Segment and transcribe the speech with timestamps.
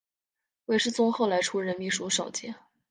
[0.65, 2.55] 韦士宗后来出任秘书少监。